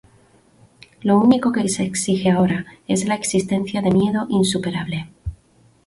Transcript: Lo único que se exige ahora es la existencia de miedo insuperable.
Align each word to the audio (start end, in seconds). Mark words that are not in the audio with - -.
Lo 1.01 1.19
único 1.19 1.51
que 1.51 1.69
se 1.69 1.83
exige 1.83 2.31
ahora 2.31 2.65
es 2.87 3.05
la 3.05 3.13
existencia 3.13 3.83
de 3.83 3.91
miedo 3.91 4.25
insuperable. 4.31 5.11